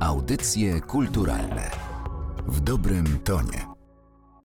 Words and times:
Audycje 0.00 0.80
kulturalne 0.80 1.70
w 2.46 2.60
dobrym 2.60 3.18
tonie. 3.24 3.66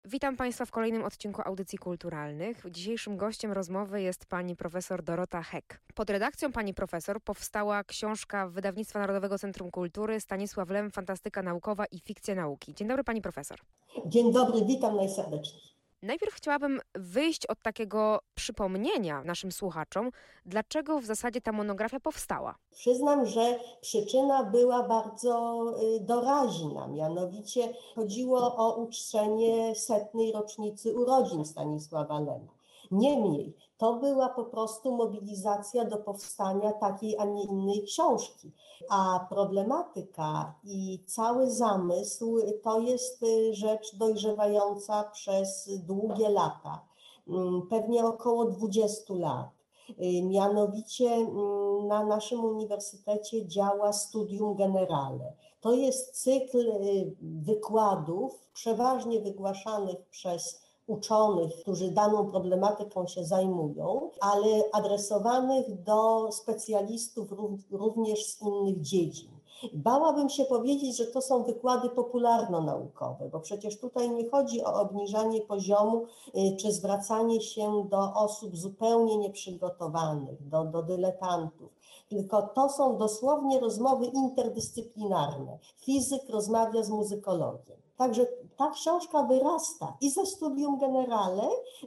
Witam 0.05 0.37
Państwa 0.37 0.65
w 0.65 0.71
kolejnym 0.71 1.05
odcinku 1.05 1.43
Audycji 1.45 1.79
Kulturalnych. 1.79 2.63
Dzisiejszym 2.71 3.17
gościem 3.17 3.53
rozmowy 3.53 4.03
jest 4.03 4.27
pani 4.27 4.57
profesor 4.57 5.03
Dorota 5.03 5.43
Heck. 5.43 5.81
Pod 5.95 6.11
redakcją 6.11 6.53
pani 6.53 6.75
profesor 6.75 7.21
powstała 7.21 7.85
książka 7.85 8.49
Wydawnictwa 8.49 8.99
Narodowego 8.99 9.39
Centrum 9.39 9.71
Kultury 9.71 10.21
Stanisław 10.21 10.71
Lem, 10.71 10.91
Fantastyka 10.91 11.43
Naukowa 11.43 11.85
i 11.87 12.01
Fikcja 12.01 12.35
Nauki. 12.35 12.75
Dzień 12.75 12.89
dobry 12.89 13.05
pani 13.05 13.23
profesor. 13.23 13.59
Dzień 14.07 14.33
dobry, 14.33 14.65
witam 14.67 14.97
najserdeczniej. 14.97 15.74
Najpierw 16.05 16.35
chciałabym 16.35 16.81
wyjść 16.95 17.47
od 17.47 17.63
takiego 17.63 18.19
przypomnienia 18.35 19.25
naszym 19.25 19.53
słuchaczom, 19.53 20.11
dlaczego 20.47 21.01
w 21.01 21.05
zasadzie 21.05 21.41
ta 21.41 21.53
monografia 21.53 22.01
powstała. 22.01 22.55
Przyznam, 22.71 23.27
że 23.27 23.59
przyczyna 23.81 24.45
była 24.45 24.83
bardzo 24.83 25.65
y, 25.97 26.01
doraźna, 26.01 26.89
mianowicie 26.89 27.75
chodziło 27.95 28.57
o 28.57 28.77
uczczenie 28.77 29.75
setnej 29.75 30.33
rocznicy 30.33 30.95
urodzin 30.95 31.45
Stanisława 31.45 32.21
Lema. 32.21 32.55
Niemniej 32.95 33.55
to 33.79 33.95
była 33.95 34.29
po 34.29 34.45
prostu 34.45 34.97
mobilizacja 34.97 35.85
do 35.85 35.97
powstania 35.97 36.73
takiej, 36.73 37.19
a 37.19 37.25
nie 37.25 37.43
innej 37.43 37.83
książki. 37.83 38.53
A 38.91 39.27
problematyka 39.29 40.55
i 40.65 41.05
cały 41.07 41.51
zamysł 41.51 42.39
to 42.63 42.81
jest 42.81 43.23
y, 43.23 43.55
rzecz 43.55 43.97
dojrzewająca 43.97 45.05
przez 45.05 45.71
długie 45.87 46.29
lata, 46.29 46.85
mm, 47.29 47.63
pewnie 47.71 48.07
około 48.07 48.45
20 48.45 49.15
lat. 49.15 49.49
Y, 49.91 50.23
mianowicie 50.23 51.11
mm, 51.11 51.87
na 51.89 52.05
naszym 52.07 52.45
uniwersytecie 52.45 53.47
działa 53.47 53.93
Studium 53.93 54.55
Generale. 54.55 55.33
To 55.61 55.73
jest 55.73 56.23
cykl 56.23 56.69
y, 56.69 57.17
wykładów, 57.23 58.49
przeważnie 58.53 59.21
wygłaszanych 59.21 60.07
przez 60.11 60.64
uczonych, 60.87 61.57
którzy 61.61 61.91
daną 61.91 62.31
problematyką 62.31 63.07
się 63.07 63.25
zajmują, 63.25 64.11
ale 64.21 64.65
adresowanych 64.73 65.83
do 65.83 66.33
specjalistów 66.33 67.29
również 67.71 68.27
z 68.27 68.43
innych 68.43 68.81
dziedzin. 68.81 69.35
Bałabym 69.73 70.29
się 70.29 70.45
powiedzieć, 70.45 70.97
że 70.97 71.07
to 71.07 71.23
są 71.23 71.43
wykłady 71.43 71.89
popularno-naukowe, 71.89 73.29
bo 73.29 73.41
przecież 73.41 73.79
tutaj 73.79 74.11
nie 74.11 74.31
chodzi 74.31 74.65
o 74.65 74.75
obniżanie 74.75 75.41
poziomu 75.41 76.05
y, 76.29 76.57
czy 76.57 76.73
zwracanie 76.73 77.41
się 77.41 77.87
do 77.91 78.15
osób 78.15 78.57
zupełnie 78.57 79.17
nieprzygotowanych, 79.17 80.49
do, 80.49 80.65
do 80.65 80.83
dyletantów, 80.83 81.71
tylko 82.09 82.43
to 82.43 82.69
są 82.69 82.99
dosłownie 82.99 83.61
rozmowy 83.61 84.07
interdyscyplinarne. 84.07 85.59
Fizyk 85.77 86.29
rozmawia 86.29 86.83
z 86.83 86.91
muzykologiem. 86.91 87.77
Także 87.97 88.27
ta 88.57 88.71
książka 88.71 89.23
wyrasta 89.23 89.97
i 90.01 90.11
ze 90.11 90.27
studium 90.27 90.79
generale, 90.79 91.43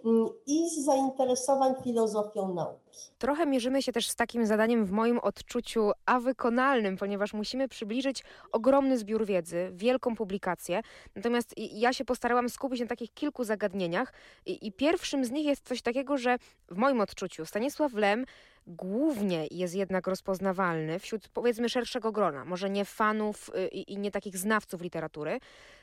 mm, 0.06 0.28
i 0.46 0.70
z 0.70 0.86
zainteresowań 0.86 1.74
filozofią 1.84 2.54
nauki. 2.54 2.88
Trochę 3.18 3.46
mierzymy 3.46 3.82
się 3.82 3.92
też 3.92 4.10
z 4.10 4.16
takim 4.16 4.46
zadaniem 4.46 4.86
w 4.86 4.92
moim 4.92 5.20
odczuciu, 5.20 5.92
a 6.06 6.20
wykonalnym, 6.20 6.98
ponieważ 6.98 7.34
musimy 7.34 7.68
przybliżyć 7.68 8.24
ogromny 8.52 8.98
zbiór 8.98 9.26
wiedzy, 9.26 9.70
wielką 9.74 10.16
publikację. 10.16 10.82
Natomiast 11.16 11.54
ja 11.58 11.94
się 11.94 12.06
postarałam 12.06 12.50
skupić 12.50 12.80
na 12.80 12.88
takich 12.88 13.14
kilku 13.14 13.44
zagadnieniach 13.44 14.14
i, 14.46 14.68
i 14.68 14.72
pierwszym 14.72 15.26
z 15.26 15.32
nich 15.32 15.46
jest 15.46 15.68
coś 15.68 15.82
takiego, 15.82 16.18
że 16.18 16.38
w 16.70 16.78
moim 16.78 17.02
odczuciu 17.02 17.46
Stanisław 17.46 17.94
Lem 17.94 18.26
głównie 18.68 19.48
jest 19.52 19.76
jednak 19.76 20.08
rozpoznawalny 20.08 21.00
wśród 21.00 21.28
powiedzmy 21.30 21.70
szerszego 21.70 22.12
grona, 22.12 22.46
może 22.46 22.70
nie 22.70 22.86
fanów 22.86 23.52
y, 23.56 23.68
i, 23.68 23.94
i 23.94 23.98
nie 23.98 24.12
takich 24.12 24.38
znawców 24.38 24.82
literatury, 24.82 25.40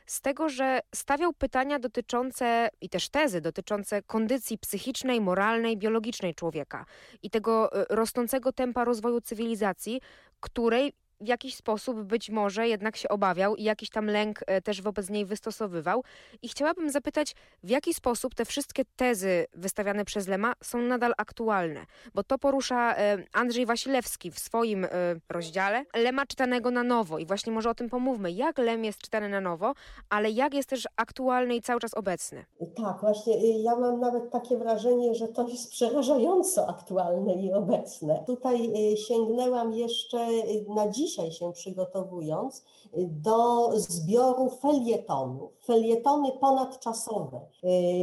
z 0.06 0.20
tego, 0.20 0.48
że 0.48 0.80
stawiał 0.94 1.32
pytania 1.32 1.78
dotyczące 1.78 2.68
i 2.80 2.88
też 2.88 3.08
tezy 3.08 3.40
dotyczące 3.40 4.02
kondycji 4.02 4.58
psychicznej, 4.58 5.20
moralnej, 5.20 5.77
biologicznej 5.77 6.34
człowieka 6.34 6.86
i 7.22 7.30
tego 7.30 7.83
y, 7.83 7.86
rosnącego 7.89 8.52
tempa 8.52 8.84
rozwoju 8.84 9.20
cywilizacji, 9.20 10.01
której 10.40 10.92
w 11.20 11.29
jakiś 11.29 11.55
sposób 11.55 12.02
być 12.02 12.30
może 12.30 12.69
jednak 12.69 12.97
się 12.97 13.08
obawiał 13.08 13.57
i 13.57 13.63
jakiś 13.63 13.91
tam 13.91 14.07
lęk 14.07 14.41
e, 14.47 14.63
też 14.63 14.83
wobec 14.83 15.11
niej 15.11 15.27
wystosowywał. 15.27 16.05
I 16.42 16.48
chciałabym 16.48 16.91
zapytać, 16.91 17.35
w 17.63 17.70
jaki 17.70 17.95
sposób 17.95 18.35
te 18.35 18.45
wszystkie 18.45 18.83
tezy 18.97 19.47
wystawiane 19.52 20.05
przez 20.05 20.29
Lema 20.29 20.52
są 20.63 20.79
nadal 20.79 21.14
aktualne? 21.19 21.86
Bo 22.14 22.23
to 22.23 22.39
porusza 22.39 22.97
e, 22.97 23.25
Andrzej 23.33 23.67
Wasilewski 23.67 24.30
w 24.30 24.39
swoim 24.39 24.85
e, 24.85 24.89
rozdziale 25.29 25.85
Lema 25.95 26.27
czytanego 26.27 26.70
na 26.70 26.83
nowo. 26.83 27.19
I 27.19 27.27
właśnie 27.27 27.52
może 27.52 27.70
o 27.70 27.75
tym 27.75 27.89
pomówmy, 27.89 28.33
jak 28.33 28.58
Lem 28.58 28.85
jest 28.85 28.98
czytany 28.98 29.29
na 29.29 29.41
nowo, 29.41 29.73
ale 30.11 30.31
jak 30.31 30.55
jest 30.55 30.69
też 30.69 30.89
aktualny 30.96 31.57
i 31.57 31.63
cały 31.63 31.81
czas 31.81 31.95
obecny. 31.95 32.45
Tak, 32.77 33.01
właśnie 33.01 33.35
y, 33.36 33.46
ja 33.46 33.77
mam 33.77 34.01
nawet 34.01 34.31
takie 34.31 34.58
wrażenie, 34.58 35.14
że 35.14 35.29
to 35.29 35.48
jest 35.48 35.70
przerażająco 35.70 36.69
aktualne 36.69 37.35
i 37.35 37.52
obecne. 37.52 38.25
Tutaj 38.27 38.92
y, 38.92 38.96
sięgnęłam 38.96 39.73
jeszcze 39.73 40.19
y, 40.29 40.64
na 40.75 40.89
dziś 40.89 41.14
dzisiaj 41.14 41.33
się 41.33 41.52
przygotowując 41.52 42.64
do 42.97 43.70
zbioru 43.79 44.51
felietonów, 44.51 45.51
felietony 45.64 46.33
ponadczasowe. 46.33 47.41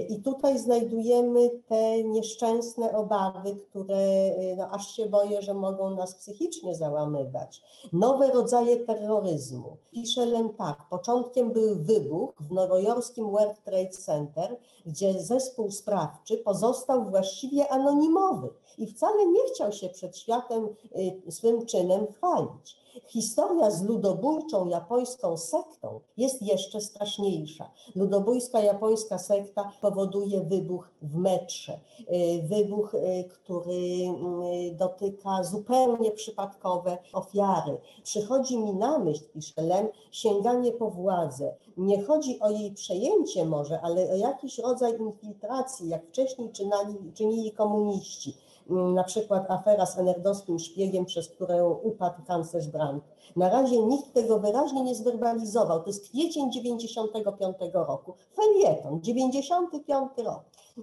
I 0.10 0.22
tutaj 0.22 0.60
znajdujemy 0.60 1.50
te 1.68 2.04
nieszczęsne 2.04 2.98
obawy, 2.98 3.56
które 3.56 4.32
no, 4.58 4.70
aż 4.70 4.96
się 4.96 5.06
boję, 5.06 5.42
że 5.42 5.54
mogą 5.54 5.90
nas 5.90 6.16
psychicznie 6.16 6.76
załamywać. 6.76 7.62
Nowe 7.94 8.32
rodzaje 8.32 8.78
terroryzmu. 8.78 9.78
Pisze 9.92 10.26
Lem 10.26 10.50
tak, 10.50 10.78
początkiem 10.90 11.52
był 11.52 11.76
wybuch 11.76 12.34
w 12.40 12.52
nowojorskim 12.52 13.32
World 13.32 13.64
Trade 13.64 13.90
Center, 13.90 14.58
gdzie 14.86 15.24
zespół 15.24 15.72
sprawczy 15.72 16.38
pozostał 16.38 17.10
właściwie 17.10 17.70
anonimowy 17.70 18.50
i 18.78 18.88
wcale 18.88 19.26
nie 19.26 19.44
chciał 19.54 19.72
się 19.72 19.90
przed 19.90 20.18
światem 20.18 20.70
y, 21.28 21.32
swym 21.32 21.66
czynem 21.66 22.08
chwalić. 22.08 22.82
Historia 23.08 23.72
z 23.72 23.84
ludobójczą 23.84 24.68
japońską 24.68 25.38
sektą 25.38 26.00
jest 26.18 26.42
jeszcze 26.42 26.82
straszniejsza. 26.82 27.72
Ludobójska 27.96 28.60
japońska 28.60 29.18
sekta 29.18 29.72
powoduje 29.82 30.42
wybuch 30.42 30.90
w 31.02 31.16
metrze. 31.16 31.80
Y, 32.00 32.42
wybuch, 32.48 32.94
y, 32.94 33.24
który 33.30 33.74
y, 33.74 34.76
dotyka 34.76 35.44
zupełnie 35.44 36.12
przypadkowe 36.12 36.98
ofiary. 37.14 37.78
Przychodzi 38.04 38.58
mi 38.58 38.74
na 38.74 39.00
myśl, 39.00 39.24
pisze 39.34 39.62
Lem, 39.62 39.88
sięganie 40.12 40.72
po 40.72 40.90
władzę. 40.90 41.56
Nie 41.78 42.04
chodzi 42.04 42.40
o 42.40 42.50
jej 42.50 42.72
przejęcie 42.72 43.46
może, 43.46 43.82
ale 43.82 44.12
o 44.12 44.16
jakiś 44.16 44.60
rodzaj 44.60 45.00
infiltracji, 45.00 45.90
jak 45.90 46.08
wcześniej 46.08 46.52
czynali, 46.52 46.96
czynili 47.14 47.52
komuniści 47.52 48.36
na 48.72 49.04
przykład 49.04 49.52
afera 49.52 49.86
z 49.86 49.98
enerdowskim 49.98 50.60
szpiegiem, 50.60 51.06
przez 51.06 51.30
którą 51.30 51.74
upadł 51.74 52.24
kanclerz 52.28 52.68
Brandt. 52.68 53.06
Na 53.36 53.50
razie 53.50 53.84
nikt 53.84 54.14
tego 54.14 54.40
wyraźnie 54.40 54.84
nie 54.84 54.96
zwerbalizował. 54.96 55.80
To 55.80 55.88
jest 55.88 56.10
kwiecień 56.10 56.52
95 56.52 57.58
roku. 57.74 58.14
Felieton, 58.36 59.02
95 59.02 60.12
rok. 60.18 60.40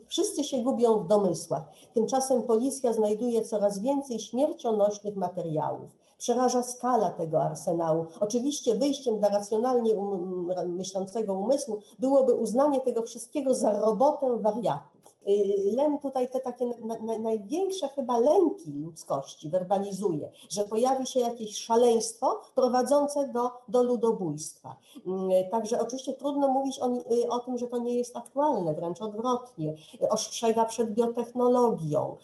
Wszyscy 0.07 0.45
się 0.45 0.63
gubią 0.63 0.99
w 0.99 1.07
domysłach. 1.07 1.63
Tymczasem 1.95 2.43
policja 2.43 2.93
znajduje 2.93 3.43
coraz 3.43 3.79
więcej 3.79 4.19
śmiercionośnych 4.19 5.17
materiałów. 5.17 5.91
Przeraża 6.19 6.63
skala 6.63 7.11
tego 7.11 7.43
arsenału. 7.43 8.07
Oczywiście 8.21 8.75
wyjściem 8.75 9.19
dla 9.19 9.29
racjonalnie 9.29 9.95
um, 9.95 10.75
myślącego 10.77 11.35
umysłu 11.35 11.79
byłoby 11.99 12.35
uznanie 12.35 12.81
tego 12.81 13.03
wszystkiego 13.03 13.55
za 13.55 13.81
robotę 13.81 14.39
wariatów. 14.41 14.98
Y, 15.29 15.73
Lem 15.77 15.99
tutaj 15.99 16.29
te 16.29 16.41
takie 16.41 16.67
na, 16.67 16.99
na, 16.99 17.19
największe 17.19 17.89
chyba 17.89 18.19
lęki 18.19 18.73
ludzkości 18.73 19.49
werbalizuje, 19.49 20.31
że 20.49 20.65
pojawi 20.65 21.07
się 21.07 21.21
jakieś 21.21 21.57
szaleństwo 21.57 22.41
prowadzące 22.55 23.29
do, 23.29 23.51
do 23.69 23.83
ludobójstwa. 23.83 24.77
Y, 24.97 25.51
także 25.51 25.81
oczywiście 25.81 26.13
trudno 26.13 26.49
mówić 26.49 26.79
o, 26.79 26.89
y, 26.89 27.29
o 27.31 27.39
tym, 27.39 27.59
że 27.59 27.67
to 27.67 27.79
nie 27.79 27.95
jest 27.95 28.17
aktualne, 28.17 28.75
wręcz 28.75 29.03
odwrotnie. 29.03 29.75
Ostrzega 30.11 30.65
przed 30.65 30.95
biotechnologią, 30.95 32.17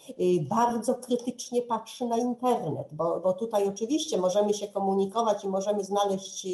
bardzo 0.50 0.94
krytycznie 0.94 1.62
patrzy 1.62 2.06
na 2.06 2.18
internet, 2.18 2.88
bo, 2.92 3.20
bo 3.20 3.32
tutaj 3.32 3.68
oczywiście 3.68 4.18
możemy 4.18 4.54
się 4.54 4.68
komunikować 4.68 5.44
i 5.44 5.48
możemy 5.48 5.84
znaleźć 5.84 6.46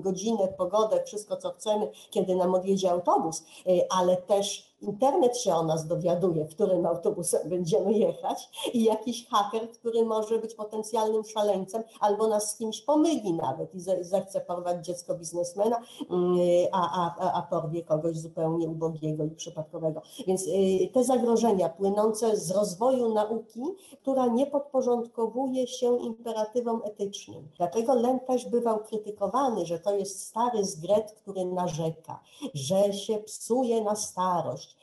godzinę, 0.00 0.48
pogodę, 0.48 1.04
wszystko 1.04 1.36
co 1.36 1.50
chcemy, 1.50 1.90
kiedy 2.10 2.36
nam 2.36 2.54
odjedzie 2.54 2.90
autobus, 2.90 3.44
ale 3.90 4.16
też 4.16 4.69
internet 4.80 5.38
się 5.38 5.54
o 5.54 5.62
nas 5.62 5.86
dowiaduje, 5.86 6.46
którym 6.46 6.86
autobusem 6.86 7.48
będziemy 7.48 7.92
jechać 7.92 8.70
i 8.74 8.84
jakiś 8.84 9.28
haker, 9.28 9.70
który 9.70 10.04
może 10.04 10.38
być 10.38 10.54
potencjalnym 10.54 11.24
szaleńcem 11.24 11.82
albo 12.00 12.28
nas 12.28 12.50
z 12.50 12.56
kimś 12.56 12.80
pomyli 12.80 13.32
nawet 13.32 13.74
i 13.74 13.80
zechce 14.00 14.40
porwać 14.40 14.86
dziecko 14.86 15.14
biznesmena, 15.14 15.82
mm, 16.10 16.38
a, 16.72 17.14
a, 17.18 17.32
a 17.32 17.42
porwie 17.42 17.84
kogoś 17.84 18.16
zupełnie 18.16 18.68
ubogiego 18.68 19.24
i 19.24 19.30
przypadkowego. 19.30 20.02
Więc 20.26 20.46
y, 20.46 20.90
te 20.92 21.04
zagrożenia 21.04 21.68
płynące 21.68 22.36
z 22.36 22.50
rozwoju 22.50 23.14
nauki, 23.14 23.62
która 24.02 24.26
nie 24.26 24.46
podporządkowuje 24.46 25.66
się 25.66 25.98
imperatywom 25.98 26.80
etycznym. 26.84 27.48
Dlatego 27.56 27.94
też 28.26 28.48
bywał 28.48 28.78
krytykowany, 28.78 29.66
że 29.66 29.78
to 29.78 29.94
jest 29.94 30.26
stary 30.26 30.64
zgret, 30.64 31.12
który 31.12 31.44
narzeka, 31.44 32.20
że 32.54 32.92
się 32.92 33.18
psuje 33.18 33.84
na 33.84 33.96
starość. 33.96 34.69
lost 34.70 34.79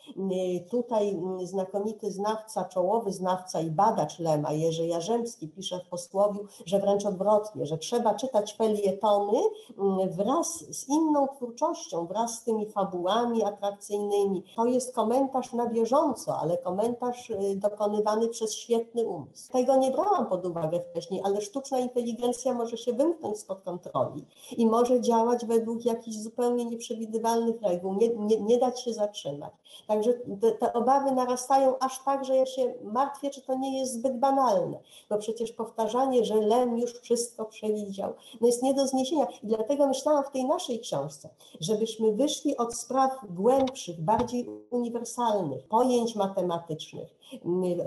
tutaj 0.71 1.09
mm, 1.09 1.47
znakomity 1.47 2.11
znawca, 2.11 2.65
czołowy 2.65 3.13
znawca 3.13 3.61
i 3.61 3.71
badacz 3.71 4.19
Lema, 4.19 4.51
Jerzy 4.51 4.87
Jarzębski, 4.87 5.47
pisze 5.47 5.79
w 5.79 5.89
posłowiu, 5.89 6.45
że 6.65 6.79
wręcz 6.79 7.05
odwrotnie, 7.05 7.65
że 7.65 7.77
trzeba 7.77 8.15
czytać 8.15 8.53
felietony 8.53 9.39
mm, 9.77 10.09
wraz 10.09 10.65
z 10.69 10.89
inną 10.89 11.27
twórczością, 11.27 12.07
wraz 12.07 12.35
z 12.35 12.43
tymi 12.43 12.71
fabułami 12.71 13.43
atrakcyjnymi. 13.43 14.43
To 14.55 14.65
jest 14.65 14.95
komentarz 14.95 15.53
na 15.53 15.69
bieżąco, 15.69 16.37
ale 16.37 16.57
komentarz 16.57 17.29
y, 17.29 17.55
dokonywany 17.55 18.27
przez 18.27 18.53
świetny 18.53 19.05
umysł. 19.05 19.51
Tego 19.51 19.75
nie 19.75 19.91
brałam 19.91 20.25
pod 20.25 20.45
uwagę 20.45 20.79
wcześniej, 20.91 21.21
ale 21.23 21.41
sztuczna 21.41 21.79
inteligencja 21.79 22.53
może 22.53 22.77
się 22.77 22.93
wymknąć 22.93 23.39
spod 23.39 23.61
kontroli 23.61 24.25
i 24.57 24.65
może 24.65 25.01
działać 25.01 25.45
według 25.45 25.85
jakichś 25.85 26.17
zupełnie 26.17 26.65
nieprzewidywalnych 26.65 27.61
reguł, 27.61 27.93
nie, 27.93 28.09
nie, 28.09 28.41
nie 28.41 28.57
dać 28.57 28.81
się 28.81 28.93
zatrzymać. 28.93 29.53
Także 29.97 30.13
te, 30.41 30.51
te 30.51 30.73
obawy 30.73 31.11
narastają 31.11 31.79
aż 31.79 32.03
tak, 32.03 32.25
że 32.25 32.35
ja 32.35 32.45
się 32.45 32.73
martwię, 32.83 33.29
czy 33.29 33.41
to 33.41 33.55
nie 33.55 33.79
jest 33.79 33.93
zbyt 33.93 34.19
banalne, 34.19 34.79
bo 35.09 35.17
przecież 35.17 35.51
powtarzanie, 35.51 36.25
że 36.25 36.35
Lem 36.35 36.77
już 36.77 36.93
wszystko 36.93 37.45
przewidział, 37.45 38.13
no 38.41 38.47
jest 38.47 38.63
nie 38.63 38.73
do 38.73 38.87
zniesienia. 38.87 39.27
I 39.43 39.47
dlatego 39.47 39.87
myślałam 39.87 40.23
w 40.23 40.31
tej 40.31 40.45
naszej 40.45 40.79
książce, 40.79 41.29
żebyśmy 41.59 42.11
wyszli 42.11 42.57
od 42.57 42.75
spraw 42.75 43.11
głębszych, 43.29 44.01
bardziej 44.01 44.49
uniwersalnych, 44.71 45.67
pojęć 45.67 46.15
matematycznych, 46.15 47.17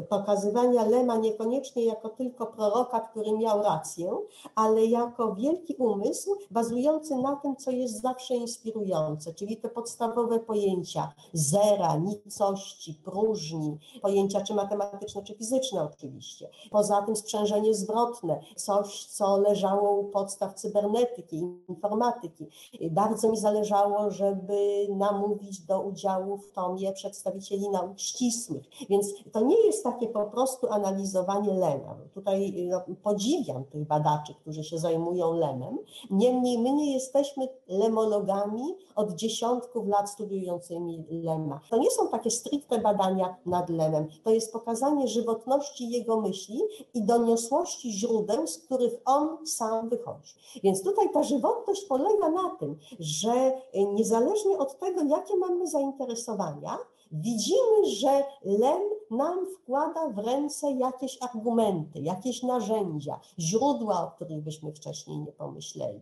pokazywania 0.09 0.85
Lema 0.85 1.17
niekoniecznie 1.17 1.85
jako 1.85 2.09
tylko 2.09 2.47
proroka, 2.47 3.01
który 3.01 3.33
miał 3.33 3.63
rację, 3.63 4.19
ale 4.55 4.87
jako 4.87 5.35
wielki 5.35 5.75
umysł 5.75 6.37
bazujący 6.51 7.17
na 7.17 7.37
tym, 7.37 7.57
co 7.57 7.71
jest 7.71 8.01
zawsze 8.01 8.35
inspirujące, 8.35 9.35
czyli 9.35 9.57
te 9.57 9.69
podstawowe 9.69 10.41
pojęcia 10.41 11.13
zera, 11.33 11.99
nicości, 12.05 13.01
próżni, 13.05 13.79
pojęcia 14.03 14.41
czy 14.41 14.55
matematyczne, 14.55 15.23
czy 15.23 15.35
fizyczne 15.35 15.83
oczywiście. 15.83 16.51
Poza 16.71 17.03
tym 17.03 17.17
sprzężenie 17.17 17.75
zwrotne, 17.75 18.41
coś, 18.57 19.05
co 19.05 19.37
leżało 19.37 19.93
u 19.93 20.05
podstaw 20.05 20.55
cybernetyki, 20.55 21.43
informatyki. 21.69 22.47
Bardzo 22.91 23.31
mi 23.31 23.37
zależało, 23.37 24.11
żeby 24.11 24.87
namówić 24.89 25.61
do 25.61 25.81
udziału 25.81 26.37
w 26.37 26.53
tomie 26.53 26.93
przedstawicieli 26.93 27.69
nauk 27.69 28.01
ścisłych, 28.01 28.65
więc 28.89 29.07
to 29.33 29.41
nie 29.41 29.67
jest 29.67 29.85
takie 29.85 30.09
po 30.09 30.27
prostu 30.27 30.73
analizowanie 30.73 31.55
lema. 31.55 31.97
Tutaj 32.15 32.67
no, 32.71 32.83
podziwiam 33.03 33.65
tych 33.65 33.87
badaczy, 33.87 34.35
którzy 34.35 34.65
się 34.65 34.79
zajmują 34.79 35.33
lemem. 35.33 35.79
Niemniej 36.11 36.59
my 36.59 36.73
nie 36.73 36.95
jesteśmy 36.95 37.49
lemologami 37.69 38.63
od 38.95 39.15
dziesiątków 39.15 39.89
lat 39.89 40.11
studiującymi 40.11 41.05
lema. 41.11 41.61
To 41.71 41.79
nie 41.79 41.90
są 41.91 42.09
takie 42.09 42.31
stricte 42.31 42.79
badania 42.79 43.37
nad 43.47 43.71
lemem. 43.71 44.09
To 44.25 44.31
jest 44.31 44.53
pokazanie 44.53 45.09
żywotności 45.09 45.91
jego 45.91 46.21
myśli 46.21 46.61
i 46.95 47.03
doniosłości 47.03 47.93
źródeł, 47.93 48.47
z 48.47 48.59
których 48.59 48.93
on 49.05 49.47
sam 49.47 49.89
wychodzi. 49.89 50.35
Więc 50.63 50.83
tutaj 50.83 51.13
ta 51.13 51.23
żywotność 51.23 51.85
polega 51.85 52.29
na 52.29 52.51
tym, 52.61 52.79
że 53.01 53.53
niezależnie 53.75 54.59
od 54.59 54.79
tego, 54.79 55.03
jakie 55.03 55.37
mamy 55.37 55.67
zainteresowania, 55.67 56.79
widzimy, 57.13 57.87
że 57.87 58.25
Lem 58.45 58.81
nam 59.11 59.47
wkłada 59.47 60.09
w 60.09 60.19
ręce 60.19 60.73
jakieś 60.73 61.19
argumenty, 61.23 62.01
jakieś 62.01 62.43
narzędzia, 62.43 63.21
źródła, 63.39 64.07
o 64.07 64.11
których 64.11 64.43
byśmy 64.43 64.73
wcześniej 64.73 65.19
nie 65.19 65.33
pomyśleli. 65.33 66.01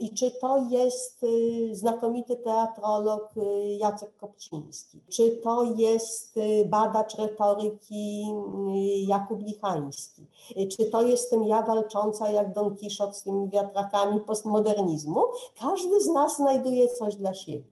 I 0.00 0.14
czy 0.14 0.30
to 0.30 0.66
jest 0.70 1.22
y, 1.22 1.74
znakomity 1.74 2.36
teatrolog 2.36 3.30
y, 3.36 3.76
Jacek 3.80 4.16
Kopciński, 4.16 5.00
czy 5.08 5.30
to 5.30 5.64
jest 5.76 6.36
y, 6.36 6.64
badacz 6.68 7.14
retoryki 7.14 8.24
Jakub 9.06 9.42
Lichański, 9.42 10.26
czy 10.76 10.84
to 10.90 11.02
jestem 11.02 11.44
ja 11.44 11.62
walcząca 11.62 12.30
jak 12.30 12.54
Don 12.54 12.76
Kiszot 12.76 13.16
z 13.16 13.22
tymi 13.22 13.48
wiatrakami 13.48 14.20
postmodernizmu, 14.20 15.20
każdy 15.60 16.00
z 16.00 16.08
nas 16.08 16.36
znajduje 16.36 16.88
coś 16.88 17.16
dla 17.16 17.34
siebie. 17.34 17.71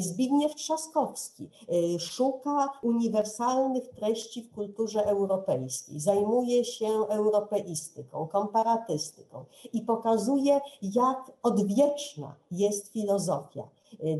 Zbigniew 0.00 0.54
Trzaskowski 0.54 1.48
y, 1.94 2.00
szuka 2.00 2.68
uniwersalnych 2.82 3.88
treści 3.88 4.42
w 4.42 4.52
kulturze 4.52 5.06
europejskiej, 5.06 6.00
zajmuje 6.00 6.64
się 6.64 6.88
europeistyką, 7.08 8.28
komparatystyką 8.28 9.44
i 9.72 9.82
pokazuje, 9.82 10.60
jak 10.82 11.32
odwieczna 11.42 12.34
jest 12.50 12.92
filozofia 12.92 13.68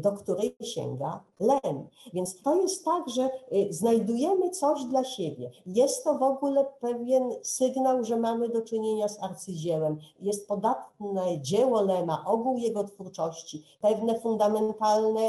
do 0.00 0.12
której 0.12 0.56
sięga 0.60 1.20
Lem. 1.40 1.88
Więc 2.12 2.42
to 2.42 2.62
jest 2.62 2.84
tak, 2.84 3.08
że 3.08 3.30
y, 3.52 3.72
znajdujemy 3.72 4.50
coś 4.50 4.84
dla 4.84 5.04
siebie. 5.04 5.50
Jest 5.66 6.04
to 6.04 6.18
w 6.18 6.22
ogóle 6.22 6.66
pewien 6.80 7.30
sygnał, 7.42 8.04
że 8.04 8.16
mamy 8.16 8.48
do 8.48 8.62
czynienia 8.62 9.08
z 9.08 9.22
arcydziełem. 9.22 9.98
Jest 10.20 10.48
podatne 10.48 11.40
dzieło 11.40 11.82
Lema, 11.82 12.24
ogół 12.26 12.58
jego 12.58 12.84
twórczości, 12.84 13.64
pewne 13.80 14.20
fundamentalne 14.20 15.20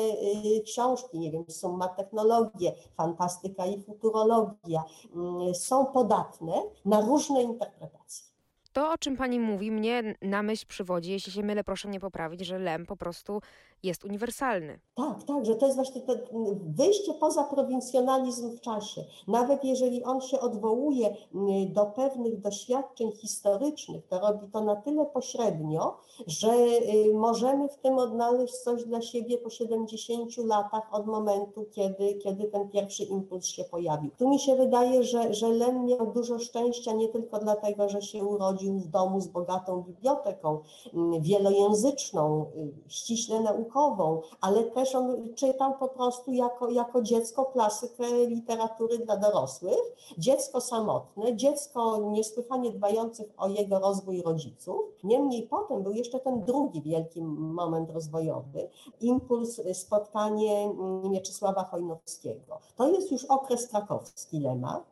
y, 0.58 0.62
książki, 0.66 1.20
nie 1.20 1.32
wiem, 1.32 1.46
summa 1.50 1.88
technologie, 1.88 2.74
fantastyka 2.98 3.66
i 3.66 3.82
futurologia, 3.82 4.84
mm, 5.16 5.56
są 5.56 5.86
podatne 5.86 6.54
na 6.86 7.02
różne 7.02 7.44
interpretacje. 7.44 8.34
To, 8.74 8.92
o 8.92 8.98
czym 8.98 9.18
pani 9.18 9.40
mówi, 9.40 9.72
mnie 9.72 10.16
na 10.22 10.44
myśl 10.44 10.66
przywodzi, 10.68 11.12
jeśli 11.12 11.32
się 11.32 11.44
mylę, 11.44 11.64
proszę 11.64 11.88
mnie 11.88 12.00
poprawić, 12.00 12.42
że 12.42 12.60
lem 12.60 12.86
po 12.86 12.96
prostu 12.96 13.42
jest 13.84 14.06
uniwersalny. 14.06 14.80
Tak, 14.96 15.24
tak, 15.24 15.46
że 15.46 15.56
to 15.56 15.66
jest 15.66 15.76
właśnie 15.78 16.02
wyjście 16.56 17.14
poza 17.14 17.44
prowincjonalizm 17.44 18.58
w 18.58 18.62
czasie. 18.62 19.04
Nawet 19.28 19.64
jeżeli 19.64 20.04
on 20.04 20.22
się 20.22 20.40
odwołuje 20.40 21.16
mm, 21.36 21.74
do 21.74 21.86
pewnych 21.86 22.40
doświadczeń 22.40 23.12
historycznych, 23.12 24.08
to 24.08 24.20
robi 24.20 24.48
to 24.48 24.62
na 24.62 24.76
tyle 24.76 25.06
pośrednio, 25.06 25.98
że 26.28 26.54
y, 26.54 27.14
możemy 27.14 27.70
w 27.70 27.78
tym 27.78 27.98
odnaleźć 27.98 28.54
coś 28.54 28.84
dla 28.84 29.02
siebie 29.02 29.38
po 29.38 29.50
70 29.50 30.38
latach 30.38 30.94
od 30.94 31.06
momentu, 31.06 31.66
kiedy, 31.72 32.14
kiedy 32.14 32.44
ten 32.44 32.70
pierwszy 32.70 33.04
impuls 33.04 33.46
się 33.46 33.64
pojawił. 33.64 34.12
Tu 34.18 34.30
mi 34.30 34.40
się 34.40 34.56
wydaje, 34.56 35.04
że, 35.04 35.34
że 35.34 35.50
Lem 35.50 35.86
miał 35.86 36.12
dużo 36.12 36.40
szczęścia 36.40 36.94
nie 36.94 37.10
tylko 37.10 37.40
dlatego, 37.40 37.90
że 37.90 38.02
się 38.02 38.24
urodził 38.24 38.80
w 38.80 38.88
domu 38.88 39.22
z 39.22 39.28
bogatą 39.28 39.82
biblioteką 39.82 40.60
mm, 40.94 41.22
wielojęzyczną, 41.22 42.46
y, 42.56 42.90
ściśle 42.90 43.40
naukową, 43.40 43.73
ale 44.42 44.63
też 44.63 44.96
on 44.96 45.34
czytał 45.36 45.74
po 45.80 45.88
prostu 45.88 46.32
jako, 46.32 46.70
jako 46.70 47.01
dziecko 47.01 47.46
klasykę 47.46 48.25
literatury 48.27 48.98
dla 48.98 49.18
dorosłych, 49.18 49.96
dziecko 50.18 50.62
samotne, 50.62 51.36
dziecko 51.36 51.98
niesłychanie 51.98 52.72
dbających 52.72 53.34
o 53.38 53.48
jego 53.48 53.80
rozwój 53.80 54.22
rodziców. 54.22 54.82
Niemniej 55.03 55.48
potem 55.48 55.84
był 55.84 55.94
jeszcze 55.94 56.20
ten 56.20 56.44
drugi 56.44 56.82
wielki 56.82 57.22
moment 57.22 57.92
rozwojowy, 57.92 58.70
impuls, 59.01 59.62
spotkanie 59.74 60.74
Mieczysława 61.03 61.63
Chojnowskiego. 61.63 62.60
To 62.75 62.88
jest 62.88 63.12
już 63.12 63.25
okres 63.25 63.68
krakowski 63.68 64.39
Lema, 64.39 64.84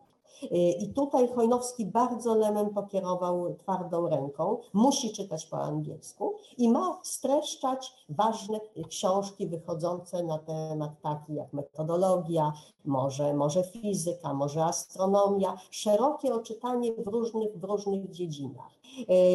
i 0.79 0.93
tutaj 0.93 1.27
Chojnowski 1.27 1.85
bardzo 1.85 2.35
Lemem 2.35 2.69
pokierował 2.69 3.55
twardą 3.55 4.09
ręką, 4.09 4.57
musi 4.73 5.13
czytać 5.13 5.45
po 5.45 5.57
angielsku 5.57 6.35
i 6.57 6.69
ma 6.69 6.99
streszczać 7.03 8.05
ważne 8.09 8.59
książki 8.89 9.47
wychodzące 9.47 10.23
na 10.23 10.37
temat 10.37 10.91
taki 11.01 11.33
jak 11.33 11.53
metodologia, 11.53 12.53
może, 12.85 13.33
może 13.33 13.63
fizyka, 13.63 14.33
może 14.33 14.63
astronomia, 14.63 15.57
szerokie 15.71 16.33
oczytanie 16.33 16.93
w 16.93 17.07
różnych, 17.07 17.59
w 17.59 17.63
różnych 17.63 18.09
dziedzinach. 18.09 18.71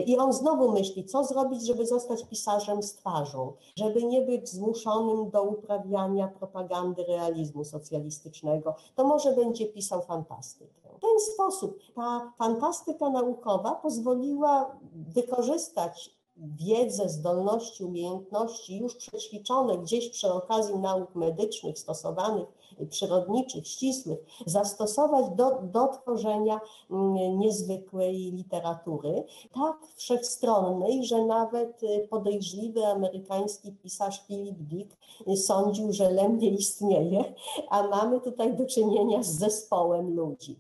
I 0.07 0.19
on 0.19 0.33
znowu 0.33 0.73
myśli, 0.73 1.05
co 1.05 1.25
zrobić, 1.25 1.67
żeby 1.67 1.87
zostać 1.87 2.25
pisarzem 2.25 2.83
z 2.83 2.95
twarzą, 2.95 3.53
żeby 3.77 4.05
nie 4.05 4.23
być 4.23 4.49
zmuszonym 4.49 5.31
do 5.31 5.43
uprawiania 5.43 6.29
propagandy 6.29 7.05
realizmu 7.05 7.65
socjalistycznego. 7.65 8.75
To 8.95 9.05
może 9.05 9.33
będzie 9.33 9.67
pisał 9.67 10.03
fantastykę. 10.03 10.89
Ten 11.01 11.21
sposób 11.35 11.79
ta 11.95 12.33
fantastyka 12.39 13.11
naukowa 13.11 13.75
pozwoliła 13.75 14.79
wykorzystać 15.15 16.17
wiedzę, 16.37 17.09
zdolności, 17.09 17.85
umiejętności 17.85 18.79
już 18.79 18.95
przećwiczone 18.95 19.79
gdzieś 19.79 20.11
przy 20.11 20.33
okazji 20.33 20.79
nauk 20.79 21.15
medycznych 21.15 21.79
stosowanych 21.79 22.49
przyrodniczych, 22.91 23.69
ścisłych, 23.69 24.19
zastosować 24.47 25.27
do, 25.35 25.63
do 25.63 25.89
tworzenia 25.89 26.61
mm, 26.91 27.39
niezwykłej 27.39 28.15
literatury, 28.33 29.25
tak 29.55 29.87
wszechstronnej, 29.97 31.05
że 31.05 31.25
nawet 31.25 31.81
podejrzliwy 32.11 32.87
amerykański 32.87 33.73
pisarz 33.73 34.27
Philip 34.27 34.59
Dick 34.59 34.97
sądził, 35.37 35.93
że 35.93 36.11
Lem 36.11 36.39
nie 36.39 36.51
istnieje, 36.51 37.25
a 37.69 37.83
mamy 37.83 38.21
tutaj 38.21 38.57
do 38.57 38.67
czynienia 38.67 39.23
z 39.23 39.29
zespołem 39.29 40.15
ludzi. 40.17 40.59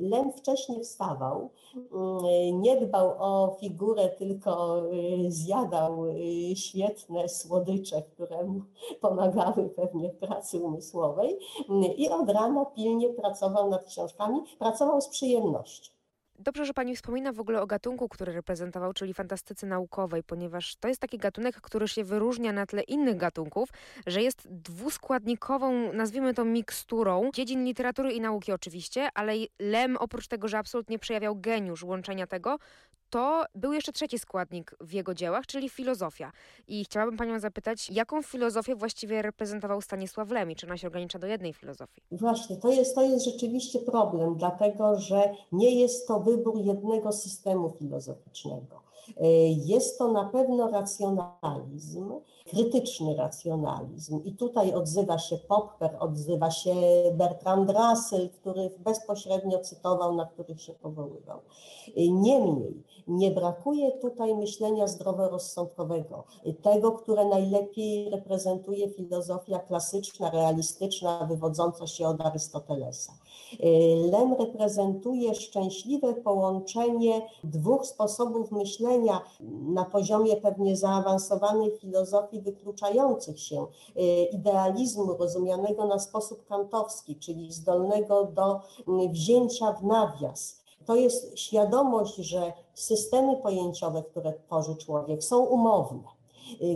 Lem 0.00 0.32
wcześniej 0.32 0.80
wstawał, 0.80 1.50
nie 2.52 2.80
dbał 2.80 3.14
o 3.18 3.56
figurę, 3.60 4.08
tylko 4.08 4.82
zjadał 5.28 6.04
świetne 6.54 7.28
słodycze, 7.28 8.02
które 8.02 8.44
mu 8.44 8.60
pomagały 9.00 9.70
pewnie 9.76 10.10
w 10.10 10.16
pracy 10.16 10.60
umysłowej 10.60 11.29
i 11.96 12.08
od 12.08 12.30
rana 12.30 12.64
pilnie 12.64 13.08
pracował 13.08 13.70
nad 13.70 13.84
książkami, 13.84 14.40
pracował 14.58 15.00
z 15.00 15.08
przyjemnością. 15.08 15.92
Dobrze, 16.42 16.64
że 16.64 16.74
Pani 16.74 16.96
wspomina 16.96 17.32
w 17.32 17.40
ogóle 17.40 17.62
o 17.62 17.66
gatunku, 17.66 18.08
który 18.08 18.32
reprezentował, 18.32 18.92
czyli 18.92 19.14
fantastyce 19.14 19.66
naukowej, 19.66 20.22
ponieważ 20.22 20.76
to 20.76 20.88
jest 20.88 21.00
taki 21.00 21.18
gatunek, 21.18 21.60
który 21.60 21.88
się 21.88 22.04
wyróżnia 22.04 22.52
na 22.52 22.66
tle 22.66 22.82
innych 22.82 23.16
gatunków, 23.16 23.68
że 24.06 24.22
jest 24.22 24.48
dwuskładnikową, 24.48 25.92
nazwijmy 25.92 26.34
to 26.34 26.44
miksturą 26.44 27.30
dziedzin 27.34 27.64
literatury 27.64 28.12
i 28.12 28.20
nauki 28.20 28.52
oczywiście, 28.52 29.08
ale 29.14 29.32
Lem 29.58 29.96
oprócz 29.96 30.28
tego, 30.28 30.48
że 30.48 30.58
absolutnie 30.58 30.98
przejawiał 30.98 31.36
geniusz 31.36 31.84
łączenia 31.84 32.26
tego, 32.26 32.58
to 33.10 33.44
był 33.54 33.72
jeszcze 33.72 33.92
trzeci 33.92 34.18
składnik 34.18 34.74
w 34.80 34.92
jego 34.92 35.14
dziełach, 35.14 35.46
czyli 35.46 35.68
filozofia. 35.68 36.32
I 36.68 36.84
chciałabym 36.84 37.16
Panią 37.16 37.40
zapytać, 37.40 37.90
jaką 37.90 38.22
filozofię 38.22 38.76
właściwie 38.76 39.22
reprezentował 39.22 39.80
Stanisław 39.80 40.30
Lem 40.30 40.50
i 40.50 40.56
czy 40.56 40.66
ona 40.66 40.76
się 40.76 40.88
ogranicza 40.88 41.18
do 41.18 41.26
jednej 41.26 41.52
filozofii? 41.52 42.02
Właśnie, 42.12 42.56
to 42.56 42.72
jest, 42.72 42.94
to 42.94 43.02
jest 43.02 43.24
rzeczywiście 43.24 43.78
problem, 43.78 44.36
dlatego 44.36 44.98
że 44.98 45.34
nie 45.52 45.80
jest 45.80 46.08
to 46.08 46.20
wybór 46.20 46.60
jednego 46.64 47.12
systemu 47.12 47.76
filozoficznego. 47.78 48.89
E, 49.20 49.28
jest 49.48 49.98
to 49.98 50.12
na 50.12 50.24
pewno 50.24 50.70
racjonalizm, 50.70 52.12
krytyczny 52.46 53.16
racjonalizm. 53.16 54.24
I 54.24 54.32
tutaj 54.32 54.74
odzywa 54.74 55.18
się 55.18 55.36
Popper, 55.36 55.96
odzywa 55.98 56.50
się 56.50 56.74
Bertrand 57.12 57.70
Russell, 57.70 58.30
który 58.30 58.70
bezpośrednio 58.78 59.58
cytował, 59.58 60.14
na 60.14 60.26
których 60.26 60.62
się 60.62 60.72
powoływał. 60.74 61.38
E, 61.96 62.08
niemniej 62.08 62.82
nie 63.08 63.30
brakuje 63.30 63.92
tutaj 63.92 64.34
myślenia 64.34 64.86
zdroworozsądkowego, 64.86 66.24
tego, 66.62 66.92
które 66.92 67.24
najlepiej 67.24 68.10
reprezentuje 68.10 68.90
filozofia 68.90 69.58
klasyczna, 69.58 70.30
realistyczna, 70.30 71.26
wywodząca 71.26 71.86
się 71.86 72.08
od 72.08 72.20
Arystotelesa. 72.20 73.12
Lem 74.12 74.34
reprezentuje 74.34 75.34
szczęśliwe 75.34 76.14
połączenie 76.14 77.22
dwóch 77.44 77.86
sposobów 77.86 78.52
myślenia 78.52 79.20
na 79.62 79.84
poziomie 79.84 80.36
pewnie 80.36 80.76
zaawansowanej 80.76 81.70
filozofii 81.78 82.40
wykluczających 82.40 83.40
się 83.40 83.66
idealizmu 84.32 85.16
rozumianego 85.16 85.86
na 85.86 85.98
sposób 85.98 86.44
kantowski, 86.44 87.16
czyli 87.16 87.52
zdolnego 87.52 88.24
do 88.24 88.60
wzięcia 89.10 89.72
w 89.72 89.84
nawias. 89.84 90.60
To 90.86 90.96
jest 90.96 91.38
świadomość, 91.38 92.16
że 92.16 92.52
systemy 92.74 93.36
pojęciowe, 93.36 94.02
które 94.02 94.32
tworzy 94.32 94.76
człowiek, 94.76 95.24
są 95.24 95.44
umowne. 95.44 96.02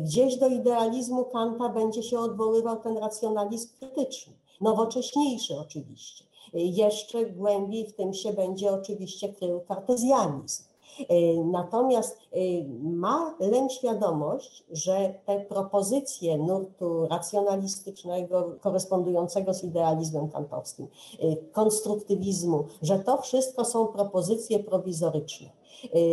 Gdzieś 0.00 0.36
do 0.36 0.46
idealizmu 0.46 1.24
Kanta 1.24 1.68
będzie 1.68 2.02
się 2.02 2.18
odwoływał 2.18 2.76
ten 2.76 2.98
racjonalizm 2.98 3.68
krytyczny, 3.78 4.32
nowocześniejszy 4.60 5.58
oczywiście. 5.58 6.24
Jeszcze 6.54 7.26
głębiej 7.26 7.86
w 7.86 7.94
tym 7.94 8.14
się 8.14 8.32
będzie 8.32 8.72
oczywiście 8.72 9.28
krył 9.28 9.60
kartezjanizm. 9.60 10.64
E, 10.98 11.44
natomiast 11.44 12.18
e, 12.32 12.38
ma 12.82 13.34
Lem 13.40 13.70
świadomość, 13.70 14.64
że 14.70 15.14
te 15.26 15.40
propozycje 15.40 16.38
nurtu 16.38 17.06
racjonalistycznego, 17.06 18.52
korespondującego 18.60 19.54
z 19.54 19.64
idealizmem 19.64 20.28
kantowskim, 20.28 20.86
e, 21.20 21.36
konstruktywizmu, 21.36 22.64
że 22.82 22.98
to 22.98 23.22
wszystko 23.22 23.64
są 23.64 23.86
propozycje 23.86 24.58
prowizoryczne 24.58 25.48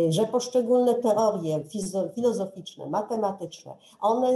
że 0.08 0.26
poszczególne 0.26 0.94
teorie 0.94 1.64
filozoficzne, 2.14 2.86
matematyczne, 2.86 3.76
one 4.00 4.34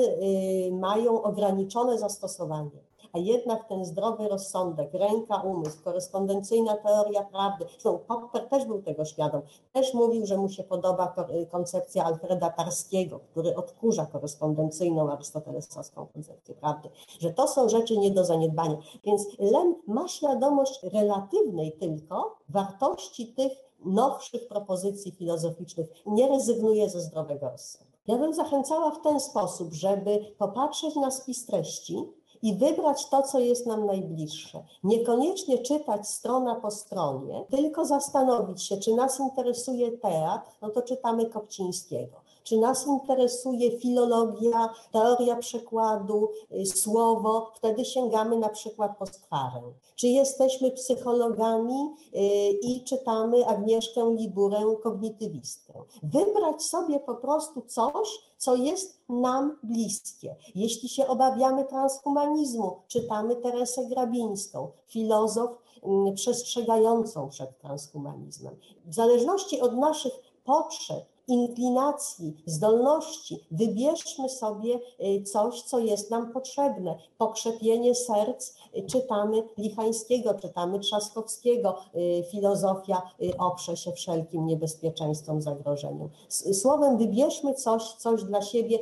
mają 0.73 1.23
ograniczone 1.23 1.99
zastosowanie 1.99 2.71
a 3.13 3.19
jednak 3.19 3.69
ten 3.69 3.85
zdrowy 3.85 4.29
rozsądek, 4.29 4.95
ręka, 4.95 5.37
umysł, 5.37 5.85
korespondencyjna 5.85 6.77
teoria 6.77 7.23
prawdy, 7.23 7.65
zresztą 7.71 7.99
Popper 7.99 8.49
też 8.49 8.65
był 8.65 8.83
tego 8.83 9.05
świadom, 9.05 9.43
też 9.73 9.95
mówił, 9.95 10.27
że 10.27 10.37
mu 10.37 10.49
się 10.49 10.65
podoba 10.65 11.15
koncepcja 11.51 12.05
Alfreda 12.05 12.51
Tarskiego, 12.51 13.21
który 13.31 13.57
odkurza 13.57 14.07
korespondencyjną 14.07 15.13
arystotelesowską 15.13 16.07
koncepcję 16.07 16.55
prawdy, 16.55 16.89
że 17.21 17.33
to 17.33 17.49
są 17.49 17.69
rzeczy 17.69 17.99
nie 17.99 18.11
do 18.11 18.25
zaniedbania. 18.25 18.77
Więc 19.05 19.27
Lem 19.39 19.75
ma 19.87 20.09
świadomość 20.09 20.83
relatywnej 20.83 21.73
tylko 21.73 22.37
wartości 22.49 23.27
tych 23.27 23.53
nowszych 23.85 24.49
propozycji 24.49 25.13
filozoficznych, 25.13 25.87
nie 26.07 26.29
rezygnuje 26.29 26.91
ze 26.91 27.01
zdrowego 27.01 27.51
rozsądku. 27.51 27.97
Ja 28.07 28.19
bym 28.19 28.35
zachęcała 28.35 28.91
w 28.91 29.03
ten 29.03 29.21
sposób, 29.21 29.73
żeby 29.73 30.35
popatrzeć 30.39 30.97
na 30.97 31.11
spis 31.11 31.47
treści 31.47 32.13
i 32.43 32.55
wybrać 32.55 33.09
to, 33.09 33.23
co 33.23 33.39
jest 33.39 33.67
nam 33.67 33.87
najbliższe. 33.87 34.65
Niekoniecznie 34.85 35.59
czytać 35.59 36.09
strona 36.09 36.55
po 36.55 36.71
stronie, 36.71 37.45
tylko 37.51 37.85
zastanowić 37.85 38.63
się, 38.63 38.77
czy 38.77 38.95
nas 38.95 39.21
interesuje 39.21 39.93
teatr, 39.93 40.51
no 40.63 40.71
to 40.71 40.83
czytamy 40.83 41.27
Kopcińskiego. 41.27 42.26
Czy 42.47 42.59
nas 42.59 42.87
interesuje 42.87 43.79
filologia, 43.79 44.75
teoria 44.93 45.37
przekładu, 45.37 46.29
y, 46.53 46.67
słowo, 46.67 47.53
wtedy 47.55 47.85
sięgamy 47.85 48.39
na 48.39 48.49
przykład 48.49 48.99
po 48.99 49.07
skwarę. 49.07 49.63
Czy 49.97 50.09
jesteśmy 50.09 50.71
psychologami 50.71 51.95
y, 52.15 52.19
i 52.63 52.85
czytamy 52.85 53.47
Agnieszkę 53.47 54.15
Liburę, 54.17 54.77
kognitywistkę. 54.83 55.73
Wybrać 56.03 56.63
sobie 56.63 57.01
po 57.01 57.15
prostu 57.15 57.63
coś, 57.63 58.09
co 58.39 58.57
jest 58.57 59.01
nam 59.09 59.59
bliskie. 59.63 60.37
Jeśli 60.55 60.89
się 60.89 61.07
obawiamy 61.07 61.65
transhumanizmu, 61.65 62.77
czytamy 62.89 63.37
Teresę 63.37 63.85
Grabińską, 63.85 64.71
filozof 64.87 65.51
mm, 65.83 66.15
przestrzegającą 66.15 67.29
przed 67.29 67.59
transhumanizmem. 67.59 68.57
W 68.85 68.95
zależności 68.95 69.61
od 69.61 69.77
naszych 69.77 70.13
potrzeb, 70.45 71.16
inklinacji, 71.29 72.37
zdolności. 72.47 73.47
Wybierzmy 73.51 74.29
sobie 74.29 74.81
y, 75.21 75.23
coś, 75.23 75.63
co 75.63 75.79
jest 75.79 76.11
nam 76.11 76.33
potrzebne. 76.33 76.99
Pokrzepienie 77.19 77.95
serc 77.95 78.53
y, 78.77 78.83
czytamy 78.83 79.43
Lichańskiego, 79.59 80.35
czytamy 80.35 80.81
Trzaskowskiego. 80.81 81.77
Y, 81.95 82.25
filozofia 82.31 83.03
oprze 83.39 83.77
się 83.77 83.93
wszelkim 83.93 84.47
niebezpieczeństwom, 84.47 85.43
zagrożeniom. 85.43 86.09
Słowem, 86.29 86.99
wybierzmy 86.99 87.55
coś, 87.55 87.83
coś 87.83 88.25
dla 88.25 88.43
siebie 88.43 88.79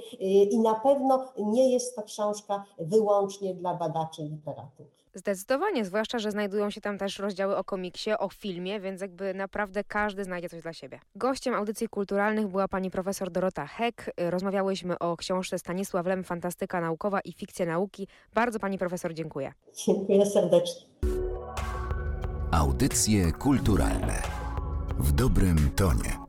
i 0.51 0.59
na 0.59 0.75
pewno 0.75 1.25
nie 1.39 1.73
jest 1.73 1.97
to 1.97 2.03
książka 2.03 2.65
wyłącznie 2.79 3.55
dla 3.55 3.75
badaczy 3.75 4.23
literatury. 4.23 5.04
Zdecydowanie, 5.15 5.85
zwłaszcza, 5.85 6.19
że 6.19 6.31
znajdują 6.31 6.71
się 6.71 6.81
tam 6.81 6.99
też 6.99 7.19
rozdziały 7.19 7.57
o 7.57 7.65
komiksie, 7.65 8.11
o 8.19 8.29
filmie, 8.29 8.81
więc 8.81 9.01
jakby 9.01 9.35
naprawdę 9.35 9.85
każdy 9.85 10.25
znajdzie 10.25 10.49
coś 10.49 10.63
dla 10.63 10.73
siebie. 10.73 11.01
Gościem 11.17 11.55
audycji 11.55 11.89
kulturalnych 11.89 12.49
była 12.49 12.69
pani 12.69 12.91
profesor 12.91 13.31
Dorota 13.31 13.67
Heck. 13.67 14.11
Rozmawiałyśmy 14.19 14.99
o 14.99 15.17
książce 15.17 15.59
Stanisław 15.59 16.07
Lem, 16.07 16.25
Fantastyka 16.25 16.81
naukowa 16.81 17.21
i 17.21 17.33
fikcja 17.33 17.67
nauki. 17.67 18.09
Bardzo 18.35 18.59
pani 18.59 18.79
profesor 18.79 19.15
dziękuję. 19.15 19.53
Dziękuję 19.87 20.27
serdecznie. 20.27 20.87
Audycje 22.53 23.33
kulturalne 23.33 24.23
w 24.99 25.13
dobrym 25.13 25.71
tonie. 25.77 26.24